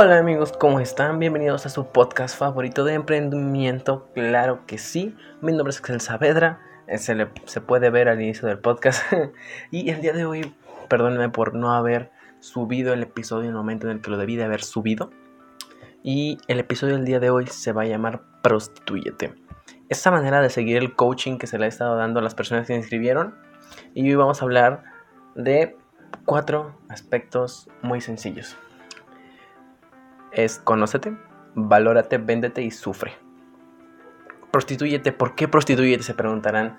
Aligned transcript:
Hola 0.00 0.18
amigos, 0.18 0.52
¿cómo 0.52 0.78
están? 0.78 1.18
Bienvenidos 1.18 1.66
a 1.66 1.70
su 1.70 1.88
podcast 1.88 2.38
favorito 2.38 2.84
de 2.84 2.94
emprendimiento. 2.94 4.08
Claro 4.14 4.64
que 4.64 4.78
sí, 4.78 5.16
mi 5.40 5.50
nombre 5.50 5.70
es 5.70 5.78
Axel 5.78 6.00
Saavedra, 6.00 6.60
eh, 6.86 6.98
se, 6.98 7.16
se 7.46 7.60
puede 7.60 7.90
ver 7.90 8.08
al 8.08 8.22
inicio 8.22 8.46
del 8.46 8.60
podcast. 8.60 9.02
y 9.72 9.90
el 9.90 10.00
día 10.00 10.12
de 10.12 10.24
hoy, 10.24 10.54
perdónenme 10.88 11.30
por 11.30 11.56
no 11.56 11.72
haber 11.72 12.12
subido 12.38 12.92
el 12.92 13.02
episodio 13.02 13.46
en 13.46 13.48
el 13.48 13.56
momento 13.56 13.88
en 13.88 13.96
el 13.96 14.00
que 14.00 14.10
lo 14.12 14.18
debí 14.18 14.36
de 14.36 14.44
haber 14.44 14.62
subido. 14.62 15.10
Y 16.04 16.38
el 16.46 16.60
episodio 16.60 16.94
del 16.94 17.04
día 17.04 17.18
de 17.18 17.30
hoy 17.30 17.48
se 17.48 17.72
va 17.72 17.82
a 17.82 17.86
llamar 17.86 18.22
Prostituyete. 18.40 19.34
Esta 19.88 20.12
manera 20.12 20.40
de 20.40 20.50
seguir 20.50 20.76
el 20.76 20.94
coaching 20.94 21.38
que 21.38 21.48
se 21.48 21.58
le 21.58 21.64
ha 21.64 21.68
estado 21.68 21.96
dando 21.96 22.20
a 22.20 22.22
las 22.22 22.36
personas 22.36 22.68
que 22.68 22.74
se 22.74 22.78
inscribieron. 22.78 23.34
Y 23.94 24.08
hoy 24.08 24.14
vamos 24.14 24.42
a 24.42 24.44
hablar 24.44 24.84
de 25.34 25.76
cuatro 26.24 26.78
aspectos 26.88 27.68
muy 27.82 28.00
sencillos 28.00 28.56
es 30.32 30.58
conócete, 30.58 31.16
valórate, 31.54 32.18
véndete 32.18 32.62
y 32.62 32.70
sufre. 32.70 33.12
Prostituyete, 34.50 35.12
¿por 35.12 35.34
qué 35.34 35.48
prostituyete? 35.48 36.02
Se 36.02 36.14
preguntarán. 36.14 36.78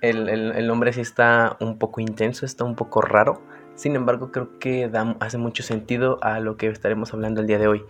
El, 0.00 0.28
el, 0.28 0.66
nombre 0.66 0.92
sí 0.92 1.00
está 1.00 1.56
un 1.60 1.78
poco 1.78 2.00
intenso, 2.00 2.44
está 2.44 2.64
un 2.64 2.74
poco 2.74 3.02
raro. 3.02 3.40
Sin 3.76 3.94
embargo, 3.94 4.32
creo 4.32 4.58
que 4.58 4.90
hace 5.20 5.38
mucho 5.38 5.62
sentido 5.62 6.18
a 6.22 6.40
lo 6.40 6.56
que 6.56 6.66
estaremos 6.66 7.14
hablando 7.14 7.40
el 7.40 7.46
día 7.46 7.58
de 7.58 7.68
hoy. 7.68 7.84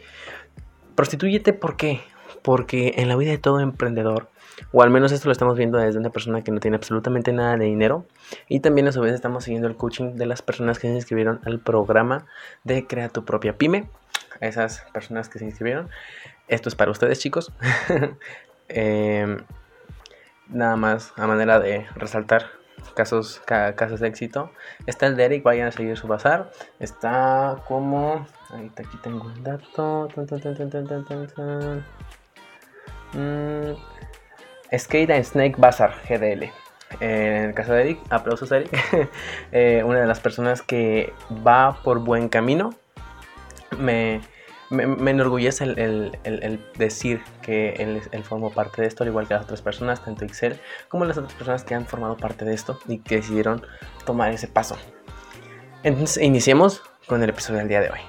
Prostituyete, 0.94 1.54
¿por 1.54 1.76
qué? 1.76 2.02
Porque 2.42 2.94
en 2.98 3.08
la 3.08 3.16
vida 3.16 3.30
de 3.30 3.38
todo 3.38 3.60
emprendedor, 3.60 4.28
o 4.72 4.82
al 4.82 4.90
menos 4.90 5.10
esto 5.10 5.28
lo 5.28 5.32
estamos 5.32 5.56
viendo 5.56 5.78
desde 5.78 5.98
una 5.98 6.10
persona 6.10 6.44
que 6.44 6.52
no 6.52 6.60
tiene 6.60 6.76
absolutamente 6.76 7.32
nada 7.32 7.56
de 7.56 7.64
dinero, 7.64 8.04
y 8.46 8.60
también 8.60 8.88
a 8.88 8.92
su 8.92 9.00
vez 9.00 9.14
estamos 9.14 9.44
siguiendo 9.44 9.68
el 9.68 9.76
coaching 9.76 10.16
de 10.16 10.26
las 10.26 10.42
personas 10.42 10.78
que 10.78 10.88
se 10.88 10.94
inscribieron 10.94 11.40
al 11.44 11.60
programa 11.60 12.26
de 12.64 12.86
Crea 12.86 13.08
tu 13.08 13.24
propia 13.24 13.56
pyme, 13.56 13.88
esas 14.42 14.84
personas 14.92 15.28
que 15.28 15.38
se 15.38 15.44
inscribieron. 15.44 15.88
Esto 16.48 16.68
es 16.68 16.74
para 16.74 16.90
ustedes, 16.90 17.18
chicos. 17.18 17.52
Em, 18.68 19.38
nada 20.48 20.76
más 20.76 21.12
a 21.16 21.26
manera 21.26 21.60
de 21.60 21.86
resaltar 21.94 22.46
casos, 22.94 23.40
casos 23.44 24.00
de 24.00 24.08
éxito. 24.08 24.50
Está 24.86 25.06
el 25.06 25.16
de 25.16 25.24
Eric, 25.24 25.42
vayan 25.42 25.68
a 25.68 25.72
seguir 25.72 25.96
su 25.96 26.06
bazar. 26.06 26.50
Está 26.78 27.56
como. 27.66 28.26
Ahorita 28.50 28.82
aquí 28.82 28.96
tengo 29.02 29.26
un 29.26 29.42
dato. 29.42 30.08
Mm, 33.14 33.74
Skate 34.76 35.10
and 35.10 35.24
Snake 35.24 35.54
Bazaar 35.58 35.94
GDL. 36.08 36.50
en 37.00 37.44
el 37.44 37.54
caso 37.54 37.72
de 37.72 37.82
Eric, 37.82 38.00
aplausos 38.10 38.50
a 38.52 38.58
Eric. 38.58 39.10
Eh, 39.52 39.82
una 39.84 40.00
de 40.00 40.06
las 40.06 40.20
personas 40.20 40.62
que 40.62 41.12
va 41.46 41.82
por 41.82 41.98
buen 42.00 42.28
camino. 42.28 42.74
Me, 43.78 44.20
me, 44.72 45.10
enorgullece 45.10 45.64
el, 45.64 46.60
decir 46.76 47.20
que 47.42 47.74
él, 47.74 48.02
él, 48.10 48.24
formó 48.24 48.50
parte 48.50 48.82
de 48.82 48.88
esto, 48.88 49.04
al 49.04 49.10
igual 49.10 49.28
que 49.28 49.34
las 49.34 49.44
otras 49.44 49.62
personas, 49.62 50.02
tanto 50.02 50.24
Excel 50.24 50.58
como 50.88 51.04
las 51.04 51.18
otras 51.18 51.34
personas 51.34 51.64
que 51.64 51.74
han 51.74 51.86
formado 51.86 52.16
parte 52.16 52.44
de 52.44 52.54
esto 52.54 52.78
y 52.88 52.98
que 52.98 53.16
decidieron 53.16 53.62
tomar 54.04 54.32
ese 54.32 54.48
paso. 54.48 54.76
Entonces, 55.82 56.22
iniciemos 56.22 56.82
con 57.06 57.22
el 57.22 57.30
episodio 57.30 57.58
del 57.58 57.68
día 57.68 57.80
de 57.80 57.90
hoy. 57.90 58.00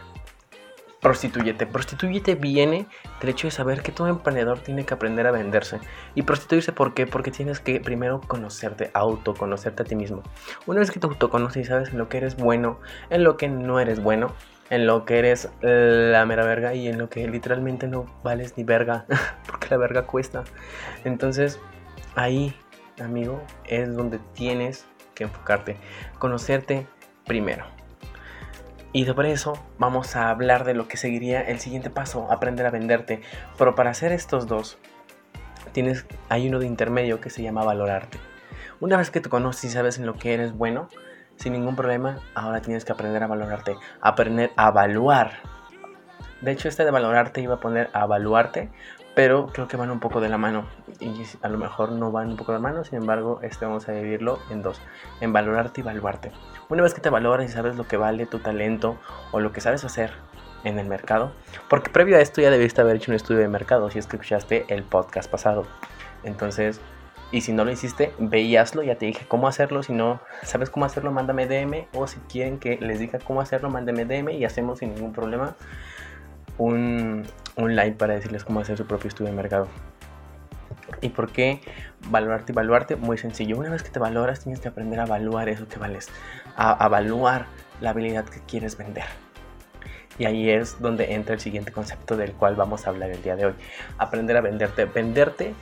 Prostituyete. 1.01 1.65
Prostituyete 1.65 2.35
viene 2.35 2.87
del 3.19 3.31
hecho 3.31 3.47
de 3.47 3.51
saber 3.51 3.81
que 3.81 3.91
todo 3.91 4.07
emprendedor 4.07 4.59
tiene 4.59 4.85
que 4.85 4.93
aprender 4.93 5.27
a 5.27 5.31
venderse. 5.31 5.79
¿Y 6.15 6.21
prostituirse 6.21 6.71
por 6.71 6.93
qué? 6.93 7.05
Porque 7.07 7.29
tienes 7.29 7.59
que 7.59 7.81
primero 7.81 8.21
conocerte, 8.21 8.89
autoconocerte 8.93 9.83
a 9.83 9.85
ti 9.85 9.95
mismo. 9.95 10.23
Una 10.65 10.79
vez 10.79 10.91
que 10.91 11.01
te 11.01 11.07
autoconoces 11.07 11.63
y 11.63 11.65
sabes 11.65 11.89
en 11.89 11.97
lo 11.97 12.07
que 12.07 12.17
eres 12.17 12.37
bueno, 12.37 12.79
en 13.09 13.25
lo 13.25 13.35
que 13.35 13.49
no 13.49 13.81
eres 13.81 14.01
bueno, 14.01 14.33
en 14.73 14.87
lo 14.87 15.05
que 15.05 15.19
eres 15.19 15.49
la 15.61 16.25
mera 16.25 16.43
verga 16.43 16.73
y 16.73 16.87
en 16.87 16.97
lo 16.97 17.07
que 17.07 17.27
literalmente 17.27 17.87
no 17.87 18.07
vales 18.23 18.57
ni 18.57 18.63
verga, 18.63 19.05
porque 19.47 19.67
la 19.69 19.77
verga 19.77 20.07
cuesta. 20.07 20.43
Entonces, 21.03 21.59
ahí, 22.15 22.55
amigo, 22.99 23.41
es 23.65 23.95
donde 23.95 24.19
tienes 24.33 24.85
que 25.13 25.25
enfocarte, 25.25 25.77
conocerte 26.17 26.87
primero. 27.25 27.65
Y 28.93 29.05
sobre 29.05 29.31
eso 29.31 29.53
vamos 29.77 30.15
a 30.15 30.29
hablar 30.29 30.63
de 30.65 30.73
lo 30.73 30.87
que 30.87 30.97
seguiría 30.97 31.41
el 31.41 31.59
siguiente 31.59 31.91
paso, 31.91 32.31
aprender 32.31 32.65
a 32.65 32.71
venderte. 32.71 33.21
Pero 33.57 33.75
para 33.75 33.91
hacer 33.91 34.11
estos 34.11 34.47
dos, 34.47 34.79
tienes, 35.71 36.05
hay 36.29 36.47
uno 36.47 36.59
de 36.59 36.65
intermedio 36.65 37.21
que 37.21 37.29
se 37.29 37.43
llama 37.43 37.63
valorarte. 37.63 38.17
Una 38.79 38.97
vez 38.97 39.11
que 39.11 39.21
te 39.21 39.29
conoces 39.29 39.65
y 39.65 39.69
sabes 39.69 39.99
en 39.99 40.07
lo 40.07 40.15
que 40.15 40.33
eres 40.33 40.53
bueno, 40.53 40.89
sin 41.37 41.53
ningún 41.53 41.75
problema, 41.75 42.17
ahora 42.35 42.61
tienes 42.61 42.85
que 42.85 42.91
aprender 42.91 43.23
a 43.23 43.27
valorarte, 43.27 43.75
aprender 44.01 44.51
a 44.55 44.69
evaluar. 44.69 45.33
De 46.41 46.51
hecho, 46.51 46.67
este 46.67 46.85
de 46.85 46.91
valorarte 46.91 47.41
iba 47.41 47.55
a 47.55 47.59
poner 47.59 47.89
a 47.93 48.03
evaluarte, 48.03 48.69
pero 49.15 49.47
creo 49.47 49.67
que 49.67 49.77
van 49.77 49.91
un 49.91 49.99
poco 49.99 50.19
de 50.21 50.29
la 50.29 50.37
mano 50.37 50.65
y 50.99 51.13
a 51.41 51.49
lo 51.49 51.57
mejor 51.57 51.91
no 51.91 52.11
van 52.11 52.29
un 52.29 52.37
poco 52.37 52.51
de 52.51 52.57
la 52.57 52.63
mano, 52.63 52.83
sin 52.83 52.99
embargo, 52.99 53.39
este 53.43 53.65
vamos 53.65 53.87
a 53.87 53.91
dividirlo 53.91 54.39
en 54.49 54.61
dos, 54.61 54.81
en 55.21 55.33
valorarte 55.33 55.81
y 55.81 55.83
evaluarte. 55.83 56.31
Una 56.69 56.83
vez 56.83 56.93
que 56.93 57.01
te 57.01 57.09
valoras 57.09 57.49
y 57.49 57.53
sabes 57.53 57.75
lo 57.75 57.87
que 57.87 57.97
vale 57.97 58.25
tu 58.25 58.39
talento 58.39 58.97
o 59.31 59.39
lo 59.39 59.51
que 59.51 59.61
sabes 59.61 59.83
hacer 59.83 60.11
en 60.63 60.79
el 60.79 60.87
mercado, 60.87 61.31
porque 61.69 61.91
previo 61.91 62.17
a 62.17 62.21
esto 62.21 62.41
ya 62.41 62.49
debiste 62.49 62.81
haber 62.81 62.95
hecho 62.95 63.11
un 63.11 63.15
estudio 63.15 63.41
de 63.41 63.47
mercado 63.47 63.89
si 63.91 63.99
escuchaste 63.99 64.65
el 64.69 64.83
podcast 64.83 65.29
pasado. 65.29 65.65
Entonces, 66.23 66.79
y 67.33 67.41
si 67.41 67.51
no 67.51 67.65
lo 67.65 67.71
hiciste, 67.71 68.13
ve 68.19 68.47
Ya 68.47 68.63
te 68.63 69.05
dije 69.07 69.25
cómo 69.27 69.47
hacerlo. 69.47 69.81
Si 69.81 69.91
no 69.91 70.21
sabes 70.43 70.69
cómo 70.69 70.85
hacerlo, 70.85 71.11
mándame 71.11 71.47
DM. 71.47 71.87
O 71.93 72.05
si 72.05 72.19
quieren 72.29 72.59
que 72.59 72.77
les 72.77 72.99
diga 72.99 73.17
cómo 73.17 73.41
hacerlo, 73.41 73.71
mándame 73.71 74.05
DM 74.05 74.29
y 74.29 74.45
hacemos 74.45 74.79
sin 74.79 74.93
ningún 74.93 75.13
problema 75.13 75.55
un, 76.59 77.23
un 77.55 77.75
live 77.75 77.93
para 77.93 78.13
decirles 78.13 78.43
cómo 78.43 78.59
hacer 78.59 78.77
su 78.77 78.85
propio 78.85 79.07
estudio 79.07 79.31
de 79.31 79.35
mercado. 79.35 79.67
¿Y 81.01 81.09
por 81.09 81.31
qué 81.31 81.59
valorarte 82.09 82.51
y 82.51 82.53
evaluarte? 82.53 82.95
Muy 82.97 83.17
sencillo. 83.17 83.57
Una 83.57 83.71
vez 83.71 83.81
que 83.81 83.89
te 83.89 83.97
valoras, 83.97 84.41
tienes 84.41 84.59
que 84.59 84.67
aprender 84.67 84.99
a 84.99 85.05
evaluar 85.05 85.49
eso 85.49 85.67
que 85.67 85.79
vales. 85.79 86.09
A 86.55 86.85
evaluar 86.85 87.47
la 87.81 87.89
habilidad 87.89 88.25
que 88.25 88.41
quieres 88.41 88.77
vender. 88.77 89.05
Y 90.19 90.25
ahí 90.25 90.49
es 90.51 90.79
donde 90.79 91.13
entra 91.13 91.33
el 91.33 91.39
siguiente 91.39 91.71
concepto 91.71 92.15
del 92.15 92.33
cual 92.33 92.55
vamos 92.55 92.85
a 92.85 92.91
hablar 92.91 93.09
el 93.09 93.23
día 93.23 93.35
de 93.35 93.47
hoy. 93.47 93.53
Aprender 93.97 94.37
a 94.37 94.41
venderte. 94.41 94.85
Venderte, 94.85 95.55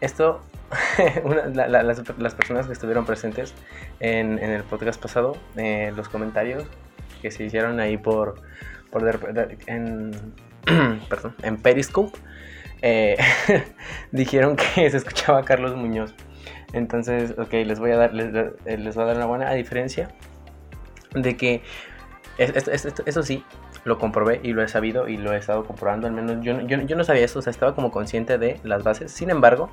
esto 0.00 0.40
las, 1.54 2.34
personas 2.34 2.66
que 2.66 2.72
estuvieron 2.72 3.04
presentes 3.04 3.54
en, 3.98 4.38
el 4.38 4.62
podcast 4.62 5.00
pasado, 5.00 5.36
eh, 5.56 5.92
los 5.96 6.08
comentarios 6.08 6.64
que 7.20 7.30
se 7.30 7.44
hicieron 7.44 7.80
ahí 7.80 7.96
por, 7.96 8.40
por 8.90 9.02
en, 9.66 10.12
perdón, 11.08 11.34
en 11.42 11.56
Periscope, 11.56 12.16
eh, 12.82 13.16
dijeron 14.12 14.56
que 14.56 14.88
se 14.90 14.96
escuchaba 14.96 15.40
a 15.40 15.44
Carlos 15.44 15.74
Muñoz. 15.74 16.14
Entonces, 16.72 17.34
ok, 17.36 17.52
les 17.52 17.80
voy 17.80 17.90
a 17.90 17.96
dar, 17.96 18.14
les, 18.14 18.32
les 18.64 18.94
voy 18.94 19.04
a 19.04 19.06
dar 19.08 19.16
una 19.16 19.26
buena 19.26 19.52
diferencia 19.52 20.08
de 21.14 21.36
que 21.36 21.62
eso 22.38 23.22
sí, 23.22 23.44
lo 23.84 23.98
comprobé 23.98 24.40
y 24.42 24.52
lo 24.52 24.62
he 24.62 24.68
sabido 24.68 25.08
y 25.08 25.16
lo 25.16 25.32
he 25.32 25.36
estado 25.36 25.64
comprobando. 25.64 26.06
Al 26.06 26.12
menos 26.12 26.44
yo, 26.44 26.60
yo, 26.60 26.80
yo, 26.80 26.96
no 26.96 27.04
sabía 27.04 27.24
eso, 27.24 27.40
o 27.40 27.42
sea, 27.42 27.50
estaba 27.50 27.74
como 27.74 27.90
consciente 27.90 28.38
de 28.38 28.60
las 28.62 28.82
bases. 28.82 29.10
Sin 29.10 29.30
embargo, 29.30 29.70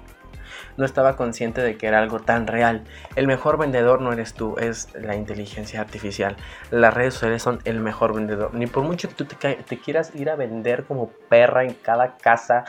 no 0.77 0.85
estaba 0.85 1.15
consciente 1.15 1.61
de 1.61 1.75
que 1.75 1.87
era 1.87 1.99
algo 1.99 2.19
tan 2.19 2.47
real. 2.47 2.83
El 3.15 3.27
mejor 3.27 3.57
vendedor 3.57 4.01
no 4.01 4.13
eres 4.13 4.33
tú, 4.33 4.55
es 4.59 4.93
la 4.95 5.15
inteligencia 5.15 5.81
artificial. 5.81 6.37
Las 6.71 6.93
redes 6.93 7.15
sociales 7.15 7.41
son 7.41 7.59
el 7.65 7.79
mejor 7.79 8.13
vendedor. 8.13 8.53
Ni 8.53 8.67
por 8.67 8.83
mucho 8.83 9.09
que 9.09 9.15
tú 9.15 9.25
te, 9.25 9.77
quieras 9.77 10.15
ir 10.15 10.29
a 10.29 10.35
vender 10.35 10.85
como 10.85 11.09
perra 11.29 11.63
en 11.63 11.73
cada 11.73 12.17
casa, 12.17 12.65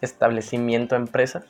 establecimiento, 0.00 0.96
empresa, 0.96 1.44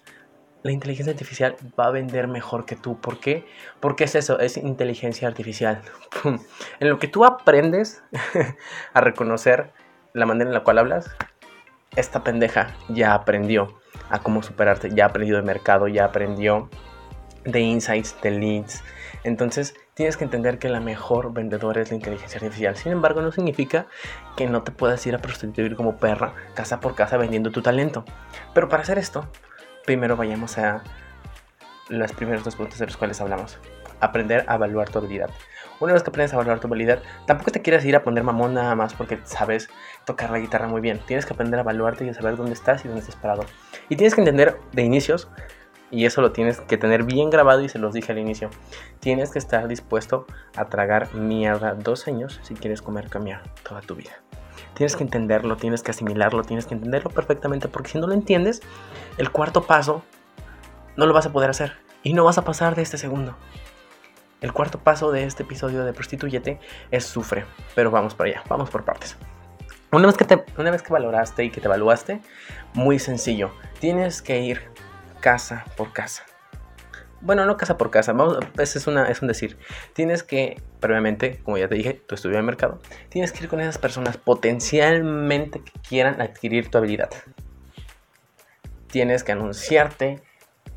la 0.62 0.70
inteligencia 0.70 1.12
artificial 1.12 1.56
va 1.79 1.87
a 1.87 1.91
vender 1.91 2.29
mejor 2.29 2.67
que 2.67 2.76
tú. 2.76 3.00
¿Por 3.00 3.19
qué? 3.19 3.44
Porque 3.81 4.05
es 4.05 4.14
eso, 4.14 4.38
es 4.38 4.56
inteligencia 4.56 5.26
artificial. 5.26 5.81
en 6.79 6.88
lo 6.88 6.99
que 6.99 7.09
tú 7.09 7.25
aprendes 7.25 8.05
a 8.93 9.00
reconocer 9.00 9.73
la 10.12 10.26
manera 10.26 10.50
en 10.50 10.55
la 10.55 10.62
cual 10.62 10.79
hablas, 10.79 11.11
esta 11.97 12.23
pendeja 12.23 12.76
ya 12.88 13.14
aprendió 13.14 13.81
a 14.11 14.21
cómo 14.21 14.43
superarte, 14.43 14.91
ya 14.94 15.06
aprendió 15.06 15.37
de 15.37 15.43
mercado, 15.43 15.89
ya 15.89 16.05
aprendió 16.05 16.69
de 17.44 17.61
insights, 17.61 18.17
de 18.23 18.31
leads. 18.31 18.83
Entonces 19.25 19.75
tienes 19.94 20.17
que 20.17 20.25
entender 20.25 20.59
que 20.59 20.69
la 20.69 20.81
mejor 20.81 21.33
vendedora 21.33 21.81
es 21.81 21.91
la 21.91 21.97
inteligencia 21.97 22.39
artificial. 22.39 22.77
Sin 22.77 22.93
embargo, 22.93 23.23
no 23.23 23.31
significa 23.33 23.87
que 24.37 24.47
no 24.47 24.62
te 24.62 24.73
puedas 24.73 25.06
ir 25.06 25.15
a 25.15 25.19
prostituir 25.19 25.77
como 25.77 25.97
perra 25.97 26.35
casa 26.55 26.81
por 26.81 26.94
casa 26.94 27.17
vendiendo 27.17 27.50
tu 27.50 27.62
talento. 27.62 28.05
Pero 28.55 28.69
para 28.69 28.83
hacer 28.83 28.99
esto, 28.99 29.29
primero 29.85 30.17
vayamos 30.17 30.59
a 30.59 30.83
los 31.88 32.12
primeros 32.12 32.45
dos 32.45 32.56
puntos 32.56 32.79
de 32.79 32.87
los 32.87 32.97
cuales 32.97 33.21
hablamos. 33.21 33.59
Aprender 34.00 34.45
a 34.49 34.56
evaluar 34.56 34.88
tu 34.88 34.99
habilidad. 34.99 35.31
Una 35.82 35.94
vez 35.94 36.05
que 36.05 36.11
aprendes 36.11 36.32
a 36.32 36.37
evaluar 36.37 36.61
tu 36.61 36.69
habilidad, 36.69 37.02
tampoco 37.26 37.50
te 37.50 37.61
quieras 37.61 37.84
ir 37.84 37.96
a 37.96 38.05
poner 38.05 38.23
mamón 38.23 38.55
nada 38.55 38.76
más 38.76 38.94
porque 38.94 39.19
sabes 39.25 39.69
tocar 40.05 40.31
la 40.31 40.38
guitarra 40.38 40.69
muy 40.69 40.81
bien. 40.81 41.00
Tienes 41.08 41.26
que 41.26 41.32
aprender 41.32 41.58
a 41.58 41.62
evaluarte 41.62 42.06
y 42.06 42.08
a 42.08 42.14
saber 42.14 42.37
dónde 42.37 42.52
estás 42.52 42.84
y 42.84 42.88
dónde 42.88 43.00
estás 43.00 43.17
parado. 43.17 43.44
Y 43.88 43.96
tienes 43.96 44.14
que 44.14 44.20
entender 44.20 44.61
de 44.70 44.82
inicios, 44.82 45.29
y 45.90 46.06
eso 46.06 46.20
lo 46.20 46.31
tienes 46.31 46.61
que 46.61 46.76
tener 46.76 47.02
bien 47.02 47.31
grabado 47.31 47.62
y 47.62 47.69
se 47.69 47.81
los 47.81 47.94
dije 47.94 48.12
al 48.12 48.19
inicio, 48.19 48.49
tienes 49.00 49.32
que 49.32 49.40
estar 49.40 49.67
dispuesto 49.67 50.25
a 50.56 50.67
tragar 50.67 51.12
mierda 51.17 51.75
dos 51.75 52.06
años 52.06 52.38
si 52.44 52.55
quieres 52.55 52.81
comer 52.81 53.08
cambiar 53.08 53.43
toda 53.64 53.81
tu 53.81 53.96
vida. 53.96 54.12
Tienes 54.75 54.94
que 54.94 55.02
entenderlo, 55.02 55.56
tienes 55.56 55.82
que 55.82 55.90
asimilarlo, 55.90 56.44
tienes 56.44 56.67
que 56.67 56.75
entenderlo 56.75 57.11
perfectamente, 57.11 57.67
porque 57.67 57.90
si 57.90 57.99
no 57.99 58.06
lo 58.06 58.14
entiendes, 58.14 58.62
el 59.19 59.32
cuarto 59.32 59.64
paso 59.64 60.05
no 60.96 61.06
lo 61.06 61.12
vas 61.12 61.26
a 61.26 61.32
poder 61.32 61.50
hacer 61.50 61.73
y 62.05 62.14
no 62.14 62.25
vas 62.25 62.38
a 62.38 62.44
pasar 62.44 62.76
de 62.76 62.82
este 62.82 62.99
segundo. 62.99 63.37
El 64.43 64.53
cuarto 64.53 64.81
paso 64.81 65.12
de 65.12 65.23
este 65.23 65.44
episodio 65.44 65.85
de 65.85 65.93
Prostituyete 65.93 66.59
es 66.91 67.05
sufre, 67.05 67.44
pero 67.77 67.93
vamos 67.93 68.17
para 68.17 68.31
allá, 68.31 68.43
vamos 68.49 68.71
por 68.71 68.85
partes. 68.85 69.17
Una 69.93 70.06
vez, 70.06 70.17
que 70.17 70.25
te, 70.25 70.44
una 70.59 70.73
vez 70.73 70.83
que 70.83 70.93
valoraste 70.93 71.44
y 71.44 71.50
que 71.50 71.61
te 71.61 71.69
evaluaste, 71.69 72.21
muy 72.75 72.99
sencillo, 72.99 73.53
tienes 73.79 74.21
que 74.21 74.41
ir 74.41 74.62
casa 75.21 75.65
por 75.77 75.93
casa. 75.93 76.25
Bueno, 77.21 77.47
no 77.47 77.56
casa 77.56 77.79
por 77.79 77.91
casa, 77.91 78.12
vamos, 78.15 78.39
es, 78.59 78.75
es 78.75 78.87
un 79.23 79.29
decir. 79.29 79.59
Tienes 79.93 80.25
que, 80.25 80.61
previamente, 80.81 81.38
como 81.45 81.56
ya 81.56 81.69
te 81.69 81.77
dije, 81.77 81.95
tu 81.95 82.17
estudio 82.17 82.37
de 82.37 82.43
mercado, 82.43 82.81
tienes 83.11 83.31
que 83.31 83.45
ir 83.45 83.49
con 83.49 83.61
esas 83.61 83.79
personas 83.79 84.17
potencialmente 84.17 85.62
que 85.62 85.73
quieran 85.88 86.21
adquirir 86.21 86.69
tu 86.69 86.79
habilidad. 86.79 87.11
Tienes 88.88 89.23
que 89.23 89.31
anunciarte 89.31 90.21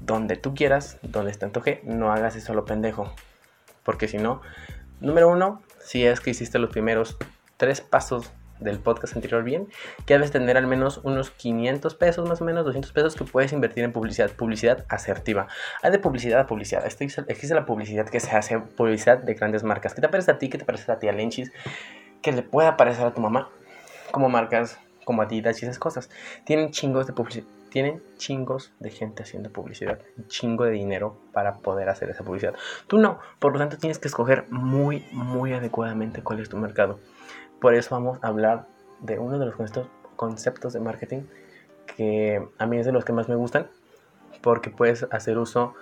donde 0.01 0.35
tú 0.35 0.53
quieras, 0.53 0.99
donde 1.01 1.31
te 1.33 1.45
antoje, 1.45 1.81
no 1.83 2.11
hagas 2.11 2.35
eso 2.35 2.53
lo 2.53 2.65
pendejo. 2.65 3.11
Porque 3.85 4.09
si 4.09 4.17
no, 4.17 4.41
número 4.99 5.29
uno, 5.29 5.61
si 5.79 6.05
es 6.05 6.19
que 6.19 6.31
hiciste 6.31 6.59
los 6.59 6.71
primeros 6.71 7.15
tres 7.55 7.79
pasos 7.79 8.33
del 8.59 8.79
podcast 8.79 9.15
anterior 9.15 9.43
bien, 9.43 9.67
que 10.05 10.15
debes 10.15 10.31
tener 10.31 10.57
al 10.57 10.65
menos 10.65 11.01
unos 11.03 11.29
500 11.29 11.95
pesos, 11.95 12.27
más 12.27 12.41
o 12.41 12.45
menos 12.45 12.65
200 12.65 12.91
pesos 12.91 13.15
que 13.15 13.23
puedes 13.23 13.53
invertir 13.53 13.83
en 13.83 13.91
publicidad, 13.91 14.31
publicidad 14.31 14.85
asertiva. 14.89 15.47
Hay 15.83 15.91
de 15.91 15.99
publicidad 15.99 16.39
a 16.39 16.47
publicidad. 16.47 16.85
Existe 16.85 17.53
la 17.53 17.65
publicidad 17.65 18.09
que 18.09 18.19
se 18.19 18.35
hace, 18.35 18.59
publicidad 18.59 19.19
de 19.19 19.33
grandes 19.33 19.63
marcas. 19.63 19.93
¿Qué 19.93 20.01
te 20.01 20.09
parece 20.09 20.31
a 20.31 20.39
ti? 20.39 20.49
¿Qué 20.49 20.57
te 20.57 20.65
parece 20.65 20.91
a 20.91 20.99
ti, 20.99 21.07
a 21.07 21.11
Lenchis? 21.11 21.51
Que 22.21 22.31
le 22.31 22.41
pueda 22.41 22.77
parecer 22.77 23.05
a 23.05 23.13
tu 23.13 23.21
mamá, 23.21 23.49
como 24.11 24.29
marcas 24.29 24.79
como 25.03 25.21
Adidas 25.21 25.61
y 25.61 25.65
esas 25.65 25.79
cosas. 25.79 26.09
Tienen 26.45 26.71
chingos 26.71 27.07
de 27.07 27.13
publicidad. 27.13 27.45
Tienen 27.75 28.01
chingos 28.15 28.71
de 28.79 28.89
gente 28.89 29.23
haciendo 29.23 29.51
publicidad, 29.51 29.99
un 30.17 30.29
chingo 30.29 30.63
de 30.63 30.71
dinero 30.71 31.17
para 31.33 31.57
poder 31.57 31.89
hacer 31.89 32.09
esa 32.09 32.23
publicidad. 32.23 32.53
Tú 32.87 32.99
no, 32.99 33.19
por 33.37 33.51
lo 33.51 33.59
tanto 33.59 33.75
tienes 33.75 33.99
que 33.99 34.07
escoger 34.07 34.45
muy, 34.49 35.05
muy 35.11 35.51
adecuadamente 35.51 36.23
cuál 36.23 36.39
es 36.39 36.47
tu 36.47 36.55
mercado. 36.55 37.01
Por 37.59 37.75
eso 37.75 37.93
vamos 37.93 38.17
a 38.21 38.27
hablar 38.27 38.65
de 39.01 39.19
uno 39.19 39.39
de 39.39 39.47
los 39.47 39.55
conceptos 40.15 40.71
de 40.71 40.79
marketing 40.79 41.23
que 41.97 42.47
a 42.57 42.65
mí 42.65 42.77
es 42.77 42.85
de 42.85 42.93
los 42.93 43.03
que 43.03 43.11
más 43.11 43.27
me 43.27 43.35
gustan 43.35 43.67
porque 44.41 44.69
puedes 44.69 45.05
hacer 45.11 45.37
uso 45.37 45.73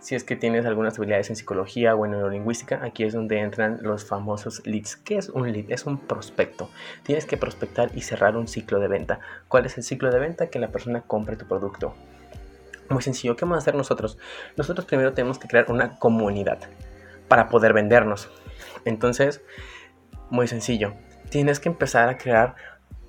si 0.00 0.14
es 0.14 0.24
que 0.24 0.36
tienes 0.36 0.64
algunas 0.64 0.96
habilidades 0.96 1.30
en 1.30 1.36
psicología 1.36 1.94
o 1.94 2.04
en 2.04 2.12
neurolingüística, 2.12 2.84
aquí 2.84 3.04
es 3.04 3.12
donde 3.12 3.40
entran 3.40 3.78
los 3.82 4.04
famosos 4.04 4.64
leads. 4.64 4.96
¿Qué 4.96 5.18
es 5.18 5.28
un 5.28 5.52
lead? 5.52 5.66
Es 5.68 5.86
un 5.86 5.98
prospecto. 5.98 6.70
Tienes 7.02 7.26
que 7.26 7.36
prospectar 7.36 7.90
y 7.94 8.02
cerrar 8.02 8.36
un 8.36 8.46
ciclo 8.46 8.78
de 8.78 8.88
venta. 8.88 9.20
¿Cuál 9.48 9.66
es 9.66 9.76
el 9.76 9.82
ciclo 9.82 10.10
de 10.10 10.20
venta? 10.20 10.48
Que 10.48 10.58
la 10.58 10.68
persona 10.68 11.02
compre 11.02 11.36
tu 11.36 11.46
producto. 11.46 11.94
Muy 12.88 13.02
sencillo, 13.02 13.36
¿qué 13.36 13.44
vamos 13.44 13.56
a 13.56 13.58
hacer 13.58 13.74
nosotros? 13.74 14.18
Nosotros 14.56 14.86
primero 14.86 15.12
tenemos 15.12 15.38
que 15.38 15.48
crear 15.48 15.70
una 15.70 15.98
comunidad 15.98 16.58
para 17.26 17.48
poder 17.48 17.74
vendernos. 17.74 18.30
Entonces, 18.84 19.42
muy 20.30 20.48
sencillo, 20.48 20.94
tienes 21.28 21.60
que 21.60 21.68
empezar 21.68 22.08
a 22.08 22.16
crear 22.16 22.54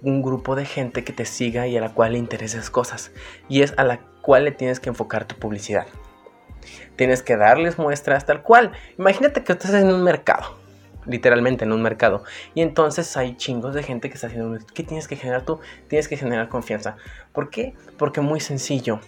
un 0.01 0.21
grupo 0.21 0.56
de 0.56 0.65
gente 0.65 1.03
que 1.03 1.13
te 1.13 1.25
siga 1.25 1.68
y 1.68 1.77
a 1.77 1.81
la 1.81 1.94
cual 1.94 2.13
le 2.13 2.18
intereses 2.18 2.69
cosas. 2.69 3.12
Y 3.47 3.62
es 3.62 3.74
a 3.77 3.83
la 3.83 4.00
cual 4.21 4.45
le 4.45 4.51
tienes 4.51 4.80
que 4.80 4.89
enfocar 4.89 5.25
tu 5.25 5.36
publicidad. 5.36 5.88
Tienes 6.96 7.24
que 7.24 7.38
darles 7.38 7.78
muestras 7.78 8.26
tal 8.26 8.42
cual. 8.42 8.72
Imagínate 8.98 9.44
que 9.44 9.54
estás 9.54 9.74
en 9.74 9.88
un 9.88 10.04
mercado. 10.04 10.58
Literalmente 11.06 11.66
en 11.66 11.72
un 11.72 11.82
mercado. 11.82 12.24
Y 12.54 12.62
entonces 12.62 13.16
hay 13.18 13.36
chingos 13.36 13.74
de 13.74 13.84
gente 13.84 14.10
que 14.10 14.16
está 14.16 14.28
haciendo... 14.28 14.58
¿Qué 14.74 14.84
tienes 14.84 15.08
que 15.08 15.16
generar 15.16 15.44
tú? 15.44 15.60
Tienes 15.88 16.08
que 16.08 16.18
generar 16.18 16.50
confianza. 16.50 16.98
¿Por 17.34 17.50
qué? 17.50 17.74
Porque 17.98 18.22
muy 18.22 18.40
sencillo. 18.40 19.00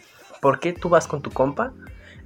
¿Por 0.42 0.60
qué 0.60 0.74
tú 0.74 0.90
vas 0.90 1.08
con 1.08 1.22
tu 1.22 1.32
compa 1.32 1.74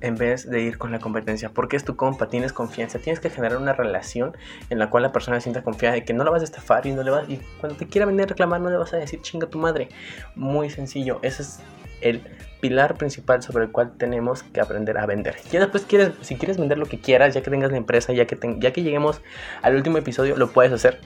en 0.02 0.16
vez 0.16 0.50
de 0.50 0.62
ir 0.62 0.78
con 0.78 0.92
la 0.92 1.00
competencia. 1.00 1.50
Porque 1.50 1.76
es 1.76 1.84
tu 1.84 1.96
compa, 1.96 2.28
tienes 2.28 2.54
confianza, 2.54 3.00
tienes 3.00 3.20
que 3.20 3.30
generar 3.30 3.58
una 3.58 3.74
relación 3.74 4.36
en 4.70 4.80
la 4.80 4.90
cual 4.90 5.04
la 5.04 5.12
persona 5.12 5.40
sienta 5.42 5.64
confiada 5.64 5.96
de 5.96 6.06
que 6.06 6.14
no 6.14 6.24
la 6.24 6.32
vas 6.32 6.42
a 6.42 6.46
estafar 6.46 6.86
y 6.86 6.92
no 6.92 7.04
le 7.04 7.12
vas 7.12 7.30
y 7.30 7.38
cuando 7.60 7.78
te 7.78 7.88
quiera 7.88 8.06
venir 8.06 8.24
a 8.24 8.26
reclamar 8.28 8.62
no 8.62 8.70
le 8.70 8.78
vas 8.78 8.94
a 8.94 8.98
decir 8.98 9.22
chinga 9.22 9.48
tu 9.48 9.58
madre. 9.58 9.90
Muy 10.36 10.70
sencillo, 10.70 11.20
ese 11.22 11.42
es 11.42 11.60
el 12.06 12.22
pilar 12.62 12.96
principal 12.96 13.42
sobre 13.42 13.66
el 13.66 13.72
cual 13.72 13.98
tenemos 13.98 14.44
que 14.44 14.62
aprender 14.62 14.98
a 14.98 15.06
vender. 15.06 15.36
Ya 15.52 15.60
después 15.60 15.86
quieres, 15.86 16.12
si 16.22 16.36
quieres 16.36 16.58
vender 16.58 16.78
lo 16.78 16.86
que 16.86 17.00
quieras, 17.00 17.34
ya 17.34 17.42
que 17.42 17.50
tengas 17.50 17.72
la 17.72 17.78
empresa, 17.78 18.14
ya 18.14 18.26
que, 18.26 18.38
ya 18.60 18.72
que 18.72 18.84
lleguemos 18.84 19.22
al 19.62 19.76
último 19.76 19.98
episodio, 19.98 20.38
lo 20.38 20.52
puedes 20.52 20.72
hacer 20.72 21.00